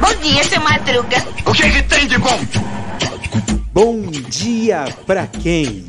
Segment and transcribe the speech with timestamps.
[0.00, 1.16] Bom dia, seu Madruga.
[1.44, 2.38] O que, que tem de bom?
[3.72, 5.86] Bom dia pra quem?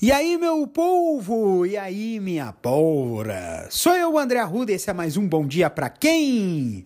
[0.00, 1.64] E aí, meu povo?
[1.64, 3.68] E aí, minha pólvora?
[3.70, 6.84] Sou eu, André Arruda, e esse é mais um Bom Dia Pra Quem?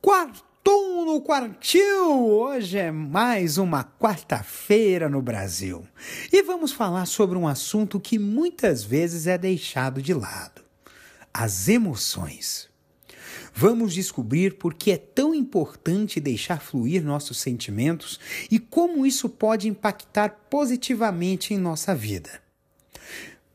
[0.00, 2.28] Quartou no quartil!
[2.28, 5.84] Hoje é mais uma quarta-feira no Brasil.
[6.32, 10.69] E vamos falar sobre um assunto que muitas vezes é deixado de lado:
[11.32, 12.68] as emoções.
[13.54, 18.18] Vamos descobrir por que é tão importante deixar fluir nossos sentimentos
[18.50, 22.40] e como isso pode impactar positivamente em nossa vida.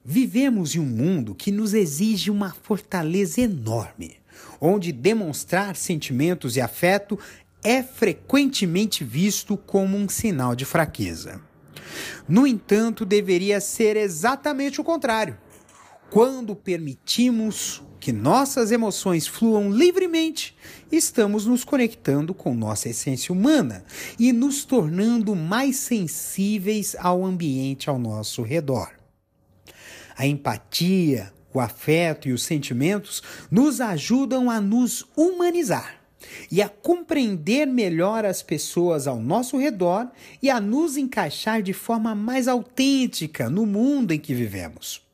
[0.03, 4.17] Vivemos em um mundo que nos exige uma fortaleza enorme,
[4.61, 7.17] onde demonstrar sentimentos e afeto
[7.63, 11.41] é frequentemente visto como um sinal de fraqueza.
[12.27, 15.37] No entanto, deveria ser exatamente o contrário.
[16.09, 20.55] Quando permitimos que nossas emoções fluam livremente,
[20.91, 23.83] estamos nos conectando com nossa essência humana
[24.19, 28.91] e nos tornando mais sensíveis ao ambiente ao nosso redor.
[30.15, 35.99] A empatia, o afeto e os sentimentos nos ajudam a nos humanizar
[36.51, 40.09] e a compreender melhor as pessoas ao nosso redor
[40.41, 45.04] e a nos encaixar de forma mais autêntica no mundo em que vivemos.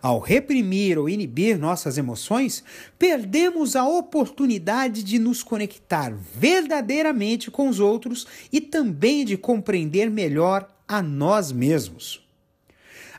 [0.00, 2.62] Ao reprimir ou inibir nossas emoções,
[2.98, 10.68] perdemos a oportunidade de nos conectar verdadeiramente com os outros e também de compreender melhor
[10.86, 12.24] a nós mesmos.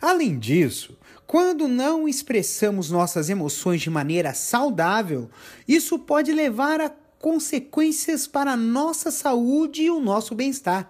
[0.01, 5.29] Além disso, quando não expressamos nossas emoções de maneira saudável,
[5.67, 6.89] isso pode levar a
[7.19, 10.89] consequências para a nossa saúde e o nosso bem-estar.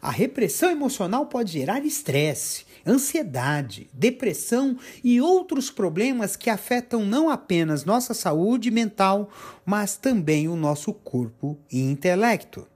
[0.00, 7.84] A repressão emocional pode gerar estresse, ansiedade, depressão e outros problemas que afetam não apenas
[7.84, 9.30] nossa saúde mental,
[9.64, 12.66] mas também o nosso corpo e intelecto.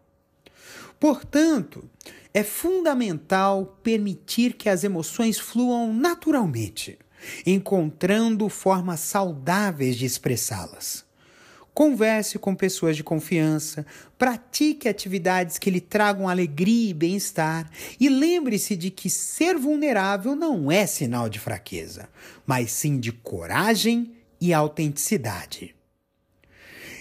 [0.98, 1.88] Portanto,
[2.32, 6.98] é fundamental permitir que as emoções fluam naturalmente,
[7.46, 11.04] encontrando formas saudáveis de expressá-las.
[11.74, 13.84] Converse com pessoas de confiança,
[14.16, 17.68] pratique atividades que lhe tragam alegria e bem-estar
[17.98, 22.08] e lembre-se de que ser vulnerável não é sinal de fraqueza,
[22.46, 25.74] mas sim de coragem e autenticidade.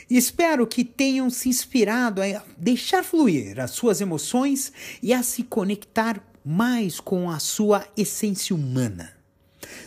[0.09, 4.73] Espero que tenham se inspirado a deixar fluir as suas emoções
[5.03, 9.12] e a se conectar mais com a sua essência humana.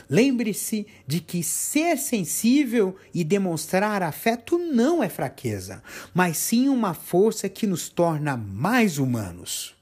[0.08, 5.82] Lembre-se de que ser sensível e demonstrar afeto não é fraqueza,
[6.14, 9.76] mas sim uma força que nos torna mais humanos.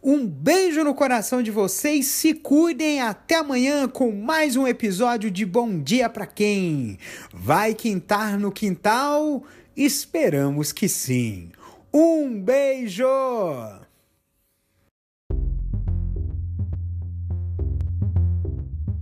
[0.00, 5.44] Um beijo no coração de vocês, se cuidem até amanhã com mais um episódio de
[5.44, 6.98] Bom Dia para quem
[7.34, 9.42] vai quintar no quintal.
[9.76, 11.50] Esperamos que sim.
[11.92, 13.04] Um beijo.